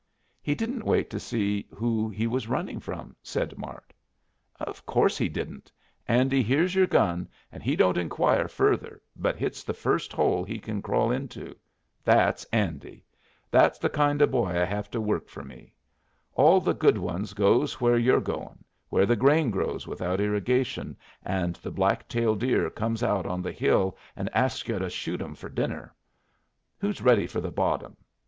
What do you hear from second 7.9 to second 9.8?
inquire further, but hits the